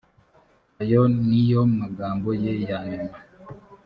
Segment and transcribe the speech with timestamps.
[0.81, 3.17] ayo ni yo magambo ye ya nyuma